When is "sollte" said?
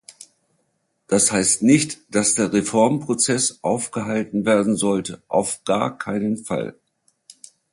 4.75-5.21